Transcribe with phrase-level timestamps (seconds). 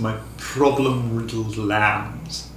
[0.00, 2.50] my problem riddled lambs.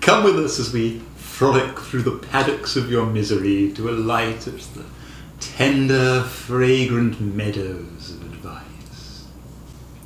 [0.00, 4.60] Come with us as we frolic through the paddocks of your misery to alight at
[4.74, 4.84] the
[5.40, 9.26] tender, fragrant meadows of advice.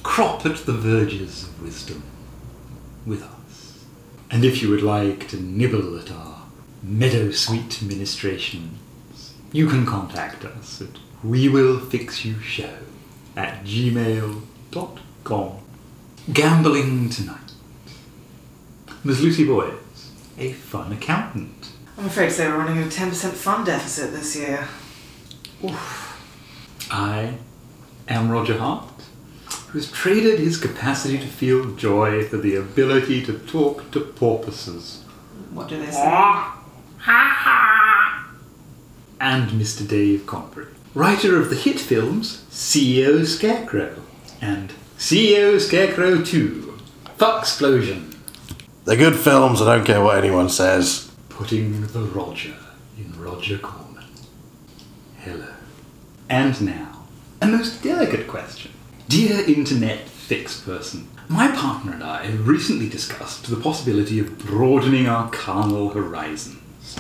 [0.03, 2.03] Crop at the verges of wisdom
[3.07, 3.85] with us.
[4.31, 6.43] And if you would like to nibble at our
[6.83, 12.79] meadow sweet ministrations, you can contact us at we will fix you show
[13.37, 15.53] at gmail.com.
[16.33, 17.53] Gambling tonight.
[19.03, 19.23] Ms.
[19.23, 21.73] Lucy Boyes, a fun accountant.
[21.97, 24.69] I'm afraid to say we're running a 10% fund deficit this year.
[25.65, 26.89] Oof.
[26.91, 27.39] I
[28.09, 28.93] am Roger Hart,
[29.69, 35.05] who has traded his capacity to feel joy for the ability to talk to porpoises.
[35.53, 36.05] What do they say?
[39.21, 39.87] And Mr.
[39.89, 43.97] Dave Compry, writer of the hit films CEO Scarecrow
[44.41, 46.77] and CEO Scarecrow 2,
[47.19, 48.17] Fucksplosion,
[48.85, 51.13] They're good films, I don't care what anyone says.
[51.29, 52.57] putting the Roger
[52.97, 54.05] in Roger Corman.
[55.19, 55.53] Hello.
[56.29, 57.05] And now,
[57.41, 58.73] a most delicate question.
[59.09, 65.07] Dear Internet Fix Person, my partner and I have recently discussed the possibility of broadening
[65.07, 66.99] our carnal horizons.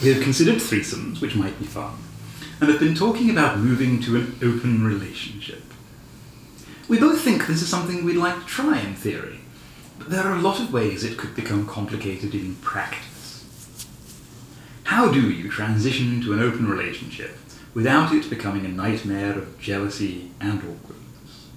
[0.00, 1.94] We have considered threesomes, which might be fun,
[2.60, 5.62] and have been talking about moving to an open relationship.
[6.88, 9.40] We both think this is something we'd like to try in theory,
[9.98, 13.86] but there are a lot of ways it could become complicated in practice.
[14.84, 17.38] How do you transition to an open relationship
[17.72, 21.48] without it becoming a nightmare of jealousy and awkwardness?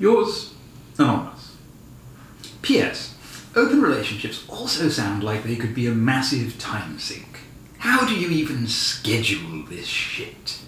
[0.00, 0.54] Yours,
[0.98, 1.56] Anonymous.
[2.62, 3.16] P.S.
[3.54, 7.40] Open relationships also sound like they could be a massive time sink.
[7.78, 10.58] How do you even schedule this shit?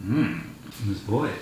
[0.00, 0.38] Hmm,
[0.86, 1.00] Ms.
[1.00, 1.38] Boyd.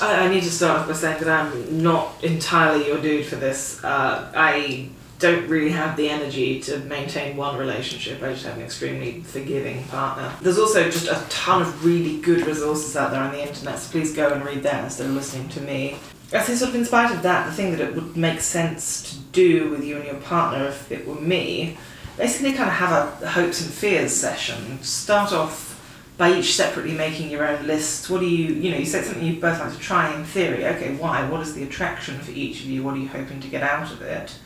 [0.00, 3.36] I, I need to start off by saying that I'm not entirely your dude for
[3.36, 3.82] this.
[3.82, 4.88] Uh, I
[5.18, 8.22] don't really have the energy to maintain one relationship.
[8.22, 10.32] I just have an extremely forgiving partner.
[10.42, 13.90] There's also just a ton of really good resources out there on the internet, so
[13.90, 15.96] please go and read them instead of listening to me.
[16.32, 19.12] I think sort of in spite of that, the thing that it would make sense
[19.12, 21.78] to do with you and your partner if it were me,
[22.16, 24.82] basically kind of have a hopes and fears session.
[24.82, 25.73] Start off
[26.16, 28.08] by each separately making your own list.
[28.08, 30.64] What do you, you know, you said something you both like to try in theory.
[30.64, 31.28] Okay, why?
[31.28, 32.82] What is the attraction for each of you?
[32.82, 34.38] What are you hoping to get out of it?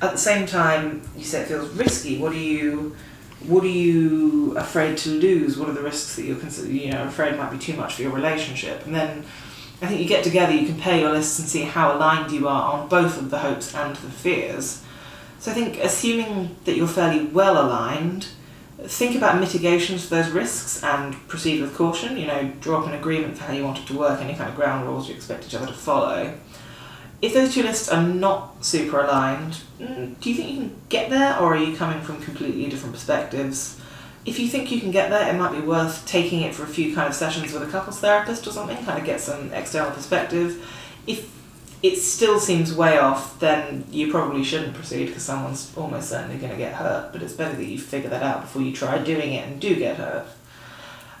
[0.00, 2.18] At the same time, you say it feels risky.
[2.18, 2.96] What are you,
[3.46, 5.58] what are you afraid to lose?
[5.58, 8.02] What are the risks that you're consider, you know, afraid might be too much for
[8.02, 8.86] your relationship?
[8.86, 9.24] And then,
[9.82, 12.72] I think you get together, you compare your lists and see how aligned you are
[12.74, 14.84] on both of the hopes and the fears.
[15.38, 18.28] So I think assuming that you're fairly well aligned,
[18.86, 22.16] think about mitigations for those risks and proceed with caution.
[22.16, 24.48] You know, draw up an agreement for how you want it to work, any kind
[24.48, 26.34] of ground rules you expect each other to follow.
[27.22, 31.10] If those two lists are not super aligned, mm, do you think you can get
[31.10, 33.78] there, or are you coming from completely different perspectives?
[34.24, 36.66] If you think you can get there, it might be worth taking it for a
[36.66, 39.90] few kind of sessions with a couples therapist or something, kind of get some external
[39.90, 40.66] perspective.
[41.06, 41.30] If
[41.82, 46.52] it still seems way off, then you probably shouldn't proceed because someone's almost certainly going
[46.52, 47.12] to get hurt.
[47.12, 49.74] But it's better that you figure that out before you try doing it and do
[49.76, 50.26] get hurt.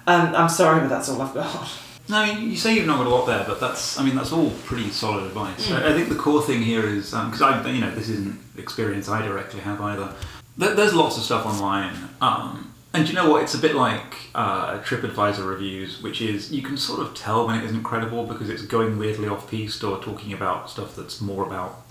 [0.06, 1.70] Um, I'm sorry, but that's all I've got.
[2.08, 4.16] No, I mean, you say you've not got a lot there, but that's, I mean,
[4.16, 5.70] that's all pretty solid advice.
[5.70, 9.08] I, I think the core thing here is, because I, you know, this isn't experience
[9.08, 10.12] I directly have either.
[10.58, 13.42] There, there's lots of stuff online, um, and you know what?
[13.42, 17.56] It's a bit like uh, TripAdvisor reviews, which is you can sort of tell when
[17.58, 21.82] it isn't credible because it's going weirdly off-piste or talking about stuff that's more about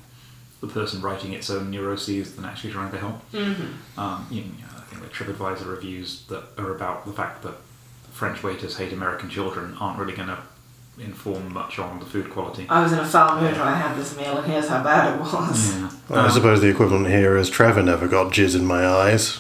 [0.62, 3.32] the person writing its own neuroses than actually trying to help.
[3.32, 4.00] Mm-hmm.
[4.00, 7.54] Um, you know, I think like TripAdvisor reviews that are about the fact that
[8.12, 10.38] French waiters hate American children aren't really going to
[10.98, 12.66] inform much on the food quality.
[12.68, 15.14] I was in a foul mood when I had this meal, and here's how bad
[15.14, 15.74] it was.
[15.74, 15.90] Yeah.
[16.10, 19.40] Well, I Um, suppose the equivalent here is Trevor never got jizz in my eyes.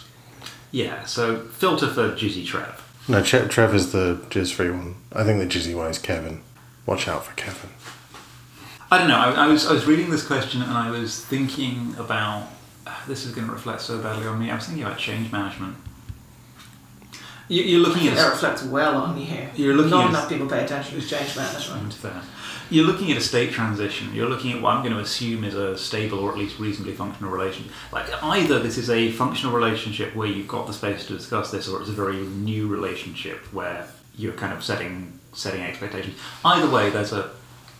[0.72, 2.86] Yeah, so filter for Jizzy Trev.
[3.08, 4.96] No, Tre- is the jizz free one.
[5.12, 6.42] I think the jizzy one is Kevin.
[6.86, 7.72] Watch out for Kevin.
[8.92, 9.18] I don't know.
[9.18, 12.48] I, I was I was reading this question and I was thinking about
[13.08, 14.52] this is going to reflect so badly on me.
[14.52, 15.76] I was thinking about change management.
[17.50, 19.50] You, you're looking at that reflects well on you.
[19.56, 21.94] You're looking Not at- enough people pay attention to change management.
[21.94, 22.22] Fair.
[22.70, 24.14] You're looking at a state transition.
[24.14, 26.94] You're looking at what I'm going to assume is a stable or at least reasonably
[26.94, 27.74] functional relationship.
[27.92, 31.68] Like either this is a functional relationship where you've got the space to discuss this,
[31.68, 36.16] or it's a very new relationship where you're kind of setting setting expectations.
[36.46, 37.32] Either way, there's a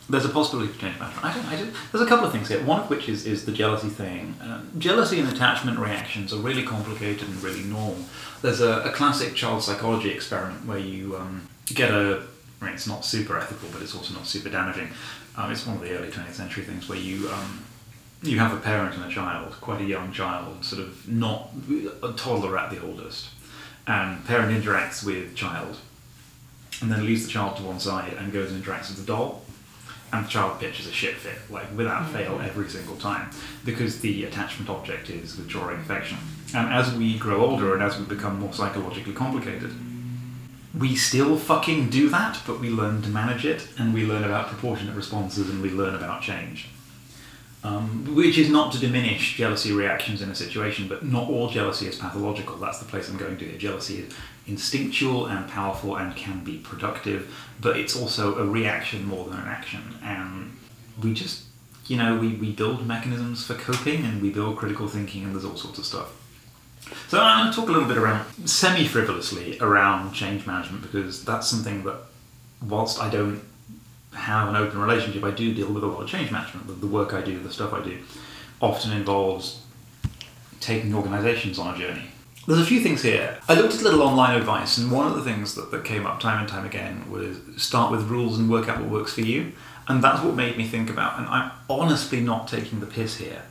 [0.10, 1.26] there's a possibility for change management.
[1.26, 2.64] I don't, I don't, there's a couple of things here.
[2.64, 4.36] One of which is, is the jealousy thing.
[4.42, 7.98] Um, jealousy and attachment reactions are really complicated and really normal.
[8.42, 12.24] There's a, a classic child psychology experiment where you um, get a,
[12.62, 14.90] I mean, it's not super ethical, but it's also not super damaging.
[15.38, 17.64] Um, it's one of the early 20th century things where you um,
[18.22, 21.52] you have a parent and a child, quite a young child, sort of not
[22.04, 23.30] a toddler at the oldest,
[23.88, 25.78] and parent interacts with child,
[26.82, 29.42] and then leaves the child to one side and goes and interacts with the doll,
[30.12, 32.14] and the child pitches a shit fit, like without mm.
[32.14, 33.30] fail every single time,
[33.66, 36.18] because the attachment object is withdrawing affection.
[36.56, 39.72] And as we grow older and as we become more psychologically complicated,
[40.78, 44.48] we still fucking do that, but we learn to manage it, and we learn about
[44.48, 46.70] proportionate responses, and we learn about change.
[47.62, 51.88] Um, which is not to diminish jealousy reactions in a situation, but not all jealousy
[51.88, 52.56] is pathological.
[52.56, 53.58] That's the place I'm going to here.
[53.58, 54.14] Jealousy is
[54.48, 59.48] instinctual and powerful and can be productive, but it's also a reaction more than an
[59.48, 59.82] action.
[60.02, 60.58] And
[61.04, 61.44] we just,
[61.88, 65.46] you know, we, we build mechanisms for coping and we build critical thinking, and there's
[65.46, 66.16] all sorts of stuff.
[67.10, 71.26] So I'm going to talk a little bit around semi frivolously around change management because
[71.26, 71.98] that's something that,
[72.66, 73.44] whilst I don't
[74.14, 76.82] have an open relationship, I do deal with a lot of change management.
[76.82, 78.00] The, work I do, the stuff I do,
[78.62, 79.62] often involves
[80.60, 82.06] taking organisations on a journey.
[82.48, 83.38] There's a few things here.
[83.48, 86.08] I looked at a little online advice, and one of the things that, that came
[86.08, 89.22] up time and time again was start with rules and work out what works for
[89.22, 89.52] you.
[89.88, 93.44] And that's what made me think about, and I'm honestly not taking the piss here,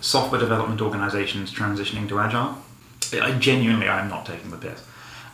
[0.00, 2.56] software development organisations transitioning to Agile.
[3.12, 4.82] I genuinely, I'm not taking the piss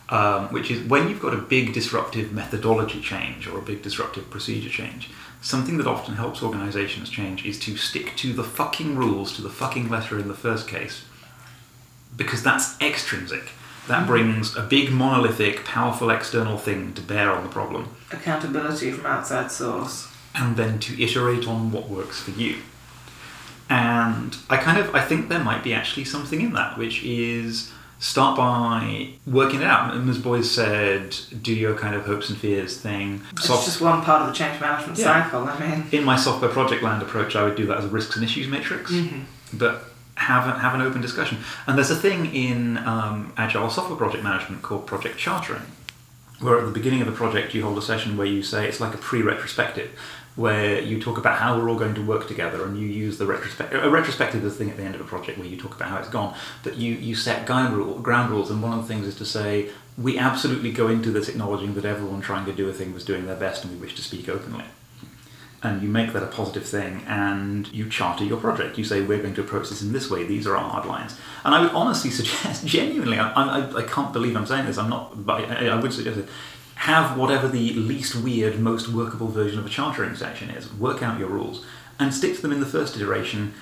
[0.09, 4.29] um, which is when you've got a big disruptive methodology change or a big disruptive
[4.29, 5.09] procedure change,
[5.41, 9.49] something that often helps organizations change is to stick to the fucking rules to the
[9.49, 11.03] fucking letter in the first case,
[12.15, 13.49] because that's extrinsic.
[13.87, 19.05] That brings a big monolithic, powerful external thing to bear on the problem, Accountability from
[19.05, 20.07] outside source.
[20.35, 22.57] and then to iterate on what works for you.
[23.69, 27.71] And I kind of I think there might be actually something in that, which is
[27.99, 29.93] start by working it out.
[29.93, 30.17] And Ms.
[30.19, 33.21] Boyes said, do your kind of hopes and fears thing.
[33.33, 35.23] It's just one part of the change management Yeah.
[35.25, 35.43] cycle.
[35.47, 38.15] I mean, in my software project land approach, I would do that as a risks
[38.15, 38.93] and issues matrix,
[39.53, 39.83] but
[40.15, 41.39] have a, have an open discussion.
[41.67, 45.63] And there's a thing in um, agile software project management called project chartering,
[46.39, 48.79] where at the beginning of the project you hold a session where you say it's
[48.79, 49.91] like a pre-retrospective,
[50.39, 53.25] where you talk about how we're all going to work together, and you use the
[53.25, 53.83] retrospective.
[53.83, 55.89] A retrospective is the thing at the end of a project where you talk about
[55.89, 56.33] how it's gone,
[56.63, 59.25] but you you set guide rule ground rules, and one of the things is to
[59.25, 63.03] say we absolutely go into this acknowledging that everyone trying to do a thing was
[63.03, 64.63] doing their best, and we wish to speak openly
[65.61, 68.77] and you make that a positive thing and you charter your project.
[68.77, 71.17] You say, we're going to approach this in this way, these are our hard lines.
[71.43, 74.89] And I would honestly suggest, genuinely, I, I, I can't believe I'm saying this, I'm
[74.89, 76.29] not, but I, I would suggest it,
[76.79, 80.71] have whatever the least weird, most workable version of a chartering section is.
[80.73, 81.65] Work out your rules
[81.99, 83.53] and stick to them in the first iteration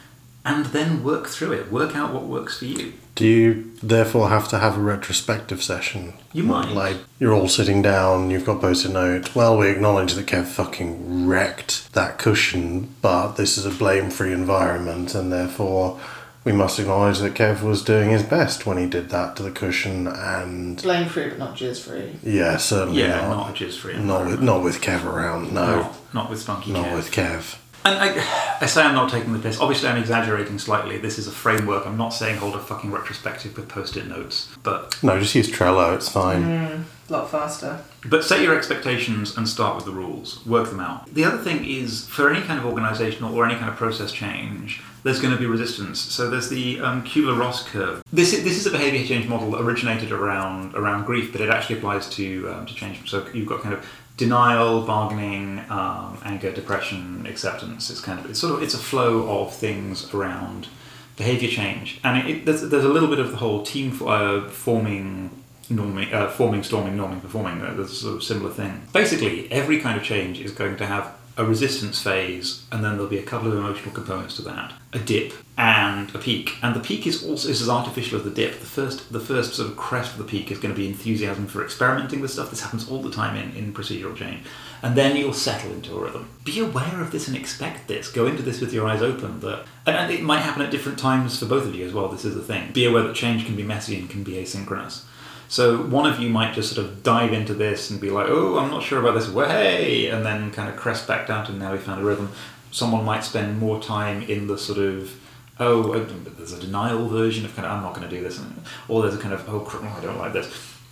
[0.45, 1.71] and then work through it.
[1.71, 2.93] Work out what works for you.
[3.15, 6.13] Do you therefore have to have a retrospective session?
[6.31, 6.69] You might.
[6.69, 9.35] Like, you're all sitting down, you've got post-it note.
[9.35, 15.15] Well, we acknowledge that Kev fucking wrecked that cushion, but this is a blame-free environment,
[15.15, 15.99] and therefore
[16.47, 19.51] we must acknowledge that Kev was doing his best when he did that to the
[19.51, 22.13] cushion, and blame free but not jizz free.
[22.23, 23.35] yeah, certainly Yeah, not.
[23.35, 23.97] not a jizz free.
[23.97, 25.81] Not with, not with Kev around, no.
[25.81, 26.95] Not, not with Spunky Not Kev.
[26.95, 27.57] with Kev.
[27.83, 29.59] And I, I say I'm not taking the piss.
[29.59, 30.97] Obviously, I'm exaggerating slightly.
[30.97, 31.85] This is a framework.
[31.85, 34.49] I'm not saying hold a fucking retrospective with post-it notes.
[34.63, 36.43] But No, just use Trello, it's fine.
[36.43, 37.81] Hmm, a lot faster.
[38.05, 40.45] but set your expectations and start with the rules.
[40.45, 41.13] Work them out.
[41.13, 44.81] The other thing is for any kind of organizational or any kind of process change,
[45.07, 45.99] there's going to be resistance.
[45.99, 48.03] So there's the um, Kubler-Ross curve.
[48.11, 51.49] This is, this is a behavior change model that originated around around grief, but it
[51.49, 53.09] actually applies to um, to change.
[53.09, 53.85] So you've got kind of
[54.17, 57.89] denial, bargaining, um, anger, depression, acceptance.
[57.89, 60.67] It's kind of it's sort of it's a flow of things around
[61.15, 64.01] behavior change, and it, it, there's, there's a little bit of the whole team f-
[64.01, 65.31] uh, forming.
[65.69, 67.61] Norming, uh, forming, storming, norming, performing.
[67.61, 68.87] Uh, there's a sort of similar thing.
[68.93, 73.07] Basically, every kind of change is going to have a resistance phase, and then there'll
[73.07, 76.55] be a couple of emotional components to that, a dip and a peak.
[76.63, 78.59] And the peak is also is as artificial as the dip.
[78.59, 81.45] The first the first sort of crest of the peak is going to be enthusiasm
[81.45, 82.49] for experimenting with stuff.
[82.49, 84.43] This happens all the time in, in procedural change.
[84.81, 86.29] And then you'll settle into a rhythm.
[86.43, 88.11] Be aware of this and expect this.
[88.11, 89.39] Go into this with your eyes open.
[89.41, 92.07] That and, it might happen at different times for both of you as well.
[92.07, 92.71] This is the thing.
[92.71, 95.03] Be aware that change can be messy and can be asynchronous.
[95.47, 98.57] So one of you might just sort of dive into this and be like, "Oh,
[98.57, 99.29] I'm not sure about this.
[99.29, 102.31] Way," and then kind of crest back down to now we found a rhythm.
[102.71, 105.11] Someone might spend more time in the sort of,
[105.59, 106.05] "Oh, uh,
[106.37, 108.39] there's a denial version of kind of I'm not going to do this,"
[108.87, 109.65] or there's a kind of, "Oh,
[109.97, 110.47] I don't like this."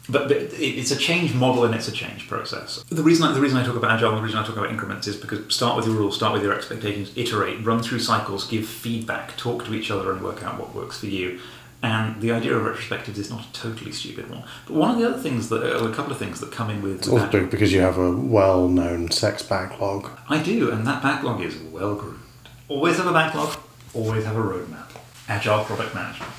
[0.08, 2.84] but, but it's a change model and it's a change process.
[2.90, 4.70] The reason I, the reason I talk about agile and the reason I talk about
[4.70, 8.48] increments is because start with your rules, start with your expectations, iterate, run through cycles,
[8.48, 11.40] give feedback, talk to each other, and work out what works for you.
[11.86, 14.44] And the idea of retrospectives is not a totally stupid one.
[14.66, 16.82] But one of the other things that, uh, a couple of things that come in
[16.82, 20.10] with It's also big because you have a well-known sex backlog.
[20.28, 22.22] I do, and that backlog is well groomed.
[22.70, 23.60] Always have a backlog,
[23.94, 24.90] always have a roadmap.
[25.28, 26.32] Agile product management.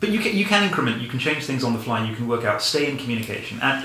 [0.00, 2.26] But you can, you can increment, you can change things on the fly, you can
[2.26, 3.84] work out, stay in communication, add,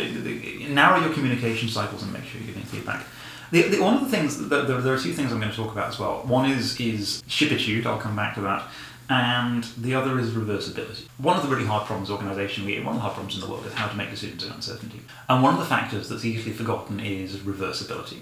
[0.70, 3.06] narrow your communication cycles and make sure you're giving feedback.
[3.52, 5.58] The, the, one of the things, there, there there are two things I'm going to
[5.58, 6.22] talk about as well.
[6.24, 8.64] One is, is shipitude, I'll come back to that,
[9.10, 11.08] and the other is reversibility.
[11.18, 13.66] One of the really hard problems organisationally, one of the hard problems in the world
[13.66, 15.01] is how to make decisions in uncertainty.
[15.28, 18.20] And one of the factors that's easily forgotten is reversibility.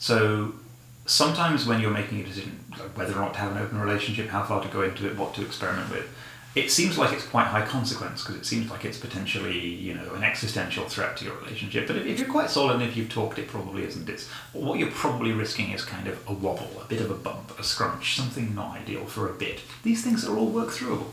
[0.00, 0.54] So
[1.06, 2.64] sometimes when you're making a decision,
[2.96, 5.34] whether or not to have an open relationship, how far to go into it, what
[5.34, 6.08] to experiment with,
[6.58, 10.14] it seems like it's quite high consequence because it seems like it's potentially, you know,
[10.14, 11.86] an existential threat to your relationship.
[11.86, 14.08] But if, if you're quite solid and if you've talked, it probably isn't.
[14.08, 17.58] It's what you're probably risking is kind of a wobble, a bit of a bump,
[17.58, 19.60] a scrunch, something not ideal for a bit.
[19.84, 21.12] These things are all work throughable.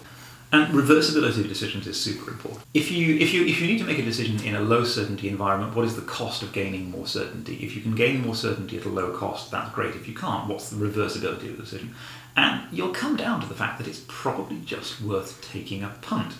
[0.55, 2.63] And reversibility of decisions is super important.
[2.73, 5.27] If you if you if you need to make a decision in a low certainty
[5.27, 7.55] environment, what is the cost of gaining more certainty?
[7.55, 9.95] If you can gain more certainty at a low cost, that's great.
[9.95, 11.93] If you can't, what's the reversibility of the decision?
[12.37, 16.31] And you'll come down to the fact that it's probably just worth taking a punt.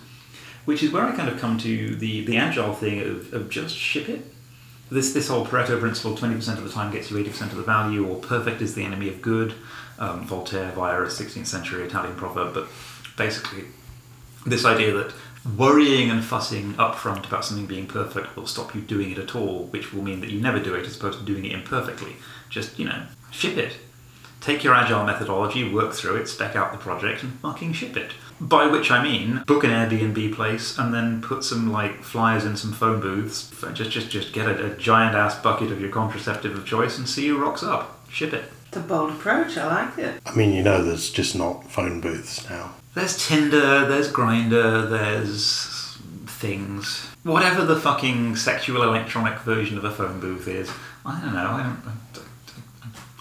[0.64, 3.76] Which is where I kind of come to the, the agile thing of, of just
[3.76, 4.22] ship it.
[4.90, 7.58] This this whole Pareto principle, twenty percent of the time gets you eighty percent of
[7.58, 9.52] the value, or perfect is the enemy of good.
[9.98, 12.66] Um, Voltaire via a sixteenth century Italian proverb, but
[13.18, 13.64] basically
[14.46, 15.12] this idea that
[15.56, 19.64] worrying and fussing upfront about something being perfect will stop you doing it at all,
[19.66, 22.16] which will mean that you never do it as opposed to doing it imperfectly.
[22.48, 23.76] Just, you know, ship it.
[24.40, 28.12] Take your agile methodology, work through it, spec out the project, and fucking ship it.
[28.40, 32.56] By which I mean, book an Airbnb place and then put some like flyers in
[32.56, 33.52] some phone booths.
[33.72, 37.08] Just, just, just get a, a giant ass bucket of your contraceptive of choice and
[37.08, 38.08] see who rocks up.
[38.08, 38.44] Ship it.
[38.68, 39.56] It's a bold approach.
[39.56, 40.20] I like it.
[40.24, 42.75] I mean, you know, there's just not phone booths now.
[42.96, 47.06] There's Tinder, there's Grindr, there's things.
[47.24, 50.70] Whatever the fucking sexual electronic version of a phone booth is.
[51.04, 51.40] I don't know.
[51.40, 52.24] I don't.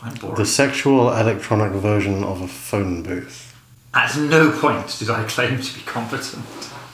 [0.02, 0.38] I I'm bored.
[0.38, 3.54] The sexual electronic version of a phone booth.
[3.94, 6.46] At no point did I claim to be competent.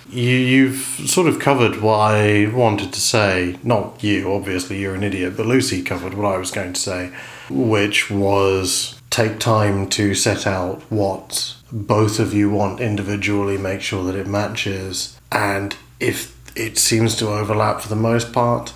[0.09, 3.59] You, you've sort of covered what I wanted to say.
[3.61, 7.13] Not you, obviously, you're an idiot, but Lucy covered what I was going to say,
[7.47, 14.03] which was take time to set out what both of you want individually, make sure
[14.05, 18.73] that it matches, and if it seems to overlap for the most part,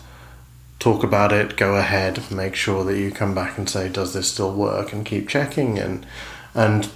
[0.80, 4.32] talk about it, go ahead, make sure that you come back and say, does this
[4.32, 6.06] still work, and keep checking and
[6.54, 6.89] and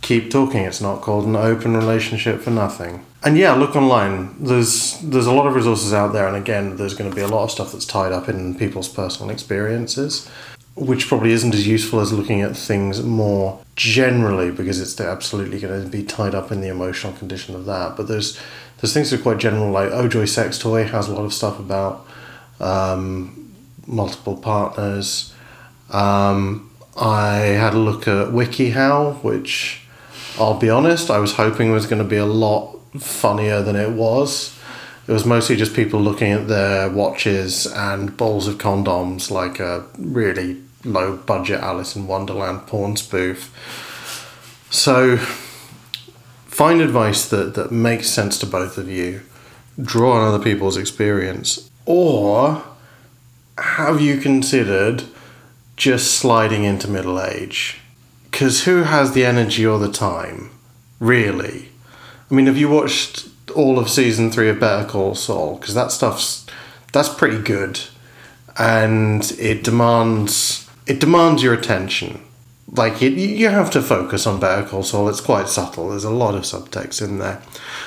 [0.00, 0.62] keep talking.
[0.64, 3.04] It's not called an open relationship for nothing.
[3.22, 4.36] And yeah, look online.
[4.38, 7.28] There's there's a lot of resources out there, and again, there's going to be a
[7.28, 10.30] lot of stuff that's tied up in people's personal experiences,
[10.76, 15.82] which probably isn't as useful as looking at things more generally because it's absolutely going
[15.82, 17.96] to be tied up in the emotional condition of that.
[17.96, 18.38] But there's
[18.78, 21.32] there's things that are quite general, like Oh Joy Sex Toy has a lot of
[21.32, 22.06] stuff about
[22.60, 23.54] um,
[23.86, 25.32] multiple partners.
[25.90, 29.82] Um, I had a look at WikiHow, which
[30.38, 33.90] I'll be honest, I was hoping was going to be a lot funnier than it
[33.90, 34.58] was.
[35.08, 39.86] It was mostly just people looking at their watches and balls of condoms, like a
[39.96, 43.52] really low budget Alice in Wonderland porn spoof.
[44.70, 45.16] So,
[46.46, 49.22] find advice that, that makes sense to both of you,
[49.80, 52.62] draw on other people's experience, or
[53.58, 55.04] have you considered
[55.76, 57.80] just sliding into middle age?
[58.30, 60.50] Because who has the energy or the time?
[60.98, 61.68] Really?
[62.30, 65.56] I mean, have you watched all of season three of Better Call Saul?
[65.56, 66.46] Because that stuff's
[66.92, 67.80] that's pretty good,
[68.58, 72.20] and it demands it demands your attention.
[72.72, 75.08] Like it, you have to focus on Better Call Saul.
[75.08, 75.90] It's quite subtle.
[75.90, 77.40] There's a lot of subtext in there.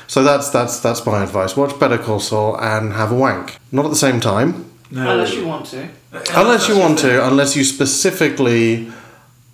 [0.07, 1.57] So that's that's that's my advice.
[1.57, 3.57] Watch Better Call Saul and have a wank.
[3.71, 5.09] Not at the same time, No.
[5.11, 5.89] Unless you want to.
[6.33, 7.25] unless you want to.
[7.27, 8.91] Unless you specifically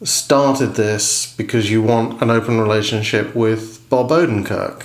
[0.03, 4.83] started this because you want an open relationship with Bob Odenkirk,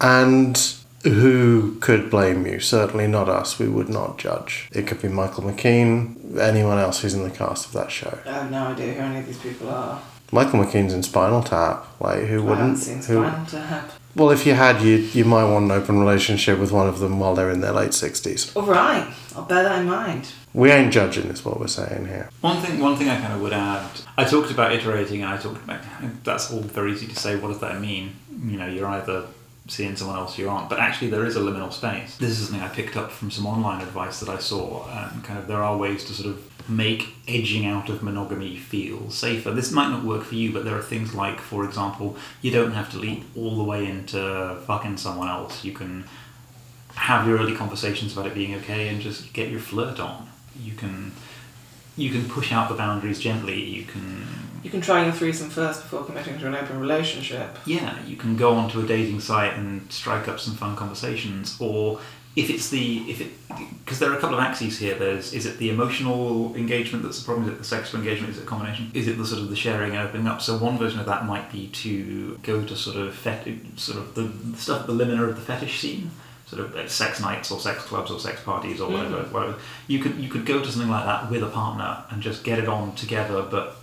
[0.00, 0.56] and
[1.02, 2.60] who could blame you?
[2.60, 3.58] Certainly not us.
[3.58, 4.68] We would not judge.
[4.72, 8.18] It could be Michael McKean, anyone else who's in the cast of that show.
[8.26, 10.00] I have no idea who any of these people are.
[10.32, 11.86] Michael McKean's in Spinal Tap.
[12.00, 12.42] Like who wouldn't?
[12.42, 12.78] I haven't wouldn't?
[12.78, 13.90] seen Who, Spinal Tap.
[14.14, 17.18] well, if you had, you you might want an open relationship with one of them
[17.18, 18.54] while they're in their late sixties.
[18.54, 20.32] All right, I'll bear that in mind.
[20.52, 22.28] We ain't judging, is what we're saying here.
[22.42, 23.88] One thing, one thing I kind of would add.
[24.16, 25.80] I talked about iterating, and I talked about
[26.24, 27.34] that's all very easy to say.
[27.36, 28.14] What does that mean?
[28.44, 29.26] You know, you're either
[29.70, 30.68] seeing someone else you aren't.
[30.68, 32.16] But actually, there is a liminal space.
[32.16, 34.88] This is something I picked up from some online advice that I saw.
[34.88, 39.10] And kind of, there are ways to sort of make edging out of monogamy feel
[39.10, 39.50] safer.
[39.50, 42.72] This might not work for you, but there are things like, for example, you don't
[42.72, 45.64] have to leap all the way into fucking someone else.
[45.64, 46.04] You can
[46.94, 50.28] have your early conversations about it being okay and just get your flirt on.
[50.60, 51.12] You can
[52.00, 53.62] you can push out the boundaries gently.
[53.62, 54.26] You can
[54.62, 57.58] You can try your threesome first before committing to an open relationship.
[57.66, 61.56] yeah, you can go onto a dating site and strike up some fun conversations.
[61.60, 62.00] Or
[62.36, 63.30] if it's the if it
[63.84, 64.94] because there are a couple of axes here.
[64.96, 67.48] There's is it the emotional engagement that's the problem?
[67.48, 68.32] Is it the sexual engagement?
[68.32, 68.90] Is it a combination?
[68.94, 70.40] Is it the sort of the sharing and opening up?
[70.40, 74.14] So one version of that might be to go to sort of fet- sort of
[74.14, 76.12] the, stuff at the limit of the fetish scene.
[76.50, 79.54] Sort of sex nights or sex clubs or sex parties or whatever, whatever.
[79.86, 82.58] You could you could go to something like that with a partner and just get
[82.58, 83.76] it on together, but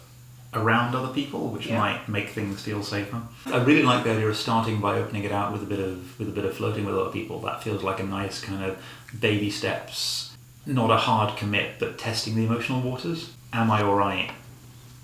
[0.53, 1.77] around other people, which Yeah.
[1.77, 3.21] might make things feel safer.
[3.45, 6.19] I really like the idea of starting by opening it out with a bit of
[6.19, 7.39] with a bit of flirting with other people.
[7.39, 8.77] That feels like a nice kind of
[9.17, 13.29] baby steps, not a hard commit, but testing the emotional waters.
[13.53, 14.31] Am I all right?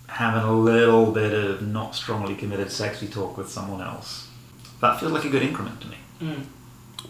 [0.08, 4.28] Having a little bit of not strongly committed sexy talk with someone else.
[4.82, 5.98] That feels like a good increment to me.
[6.22, 6.44] Mm.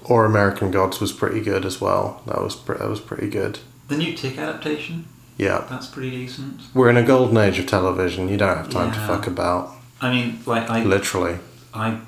[0.06, 2.22] Or American Gods was pretty good as well.
[2.28, 3.60] That was pre- that was pretty good.
[3.88, 5.06] The new Tick adaptation,
[5.38, 5.66] Yeah.
[5.70, 6.62] that's pretty decent.
[6.74, 8.30] We're in a golden age of television.
[8.30, 9.72] You don't have time to fuck about.
[10.02, 11.40] I mean, like I Literally.
[11.74, 12.00] I,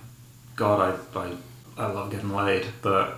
[0.56, 1.32] God, I, I,
[1.78, 3.18] I love getting laid, but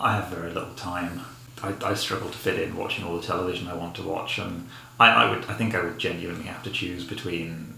[0.00, 1.22] I have very little time.
[1.62, 4.68] I, I struggle to fit in watching all the television I want to watch, and
[5.00, 7.77] I, I would, I think I would genuinely have to choose between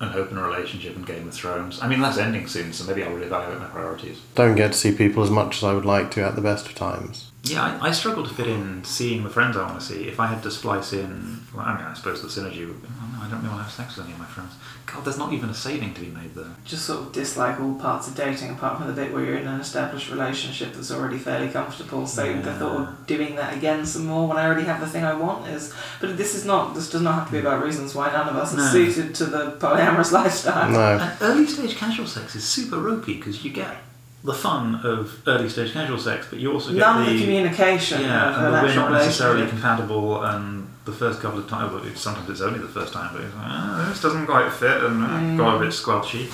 [0.00, 1.80] an open relationship and Game of Thrones.
[1.82, 4.20] I mean, that's ending soon, so maybe I'll reevaluate my priorities.
[4.34, 6.66] Don't get to see people as much as I would like to at the best
[6.66, 7.32] of times.
[7.50, 10.08] Yeah, I, I struggle to fit in seeing the friends I want to see.
[10.08, 12.88] If I had to splice in, well, I mean, I suppose the synergy would be,
[12.88, 14.54] oh no, I don't really want to have sex with any of my friends.
[14.86, 16.54] God, there's not even a saving to be made there.
[16.64, 19.46] Just sort of dislike all parts of dating apart from the bit where you're in
[19.46, 22.06] an established relationship that's already fairly comfortable.
[22.06, 25.04] So the thought of doing that again some more when I already have the thing
[25.04, 25.74] I want is.
[26.00, 26.74] But this is not.
[26.74, 27.46] This does not have to be hmm.
[27.46, 28.62] about reasons why none of us No.
[28.62, 30.70] are suited to the polyamorous lifestyle.
[30.70, 30.98] No.
[30.98, 33.76] And early stage casual sex is super ropey because you get
[34.24, 38.00] the fun of early stage casual sex, but you also get None the, the communication
[38.02, 40.22] yeah, and an we're not necessarily compatible.
[40.24, 43.22] And the first couple of times, well, it's- sometimes it's only the first time, but
[43.22, 45.36] it's like, ah, this doesn't quite fit, and uh, Mm.
[45.38, 46.26] got a bit squelchy.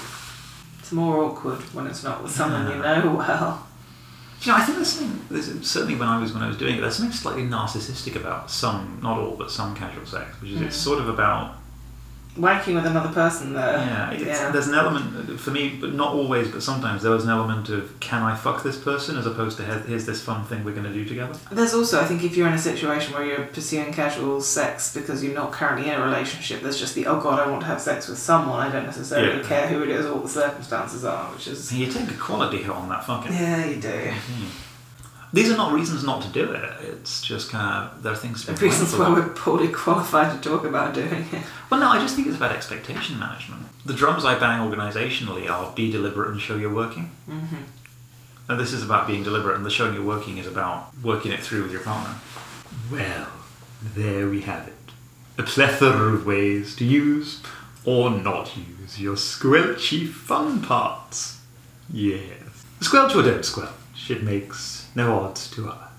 [0.79, 3.66] It's more awkward when it's not with someone you know well.
[4.40, 5.20] You know, I think there's something.
[5.31, 8.51] There's, certainly, when I was when I was doing it, there's something slightly narcissistic about
[8.51, 10.85] some, not all, but some casual sex, which is it's Mm.
[10.85, 11.55] sort of about
[12.37, 13.77] Wanking with another person there.
[13.77, 14.51] Yeah, yeah.
[14.51, 17.99] there's an element for me, but not always, but sometimes there was an element of
[18.01, 20.92] can I fuck this person as opposed to here's this fun thing we're going to
[20.92, 21.38] do together.
[21.53, 25.23] There's also, I think, if you're in a situation where you're pursuing casual sex because
[25.23, 27.81] you're not currently in a relationship, there's just the, oh god, I want to have
[27.81, 29.47] sex with someone, I don't necessarily Yeah.
[29.49, 31.73] care who it is or what the circumstances are, which is.
[31.73, 33.33] You take a quality hit on that fucking.
[33.33, 33.88] Yeah, you do.
[33.88, 34.49] Mhm.
[35.35, 36.70] These are not reasons not to do it.
[36.83, 38.44] It's just kind of there are things.
[38.44, 41.42] To be reasons why we're poorly qualified to talk about doing it.
[41.68, 43.66] Well, no, I just think it's about expectation management.
[43.85, 47.11] The drums I bang organisationally are be deliberate and show you're working.
[47.29, 47.57] Mm-hmm.
[48.49, 51.40] And this is about being deliberate, and the showing you're working is about working it
[51.40, 52.14] through with your partner.
[52.92, 53.29] Well,
[53.83, 54.75] there we have it.
[55.37, 57.42] A plethora of ways to use
[57.85, 61.40] or not use your squelchy fun parts.
[61.90, 62.64] Yes.
[62.81, 65.93] Squelch or don't squelch, it makes no odds to us.